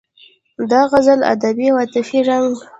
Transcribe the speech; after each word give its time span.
د 0.69 0.71
غزل 0.91 1.19
ادبي 1.33 1.65
او 1.71 1.77
عاطفي 1.81 2.19
رنګ 2.29 2.51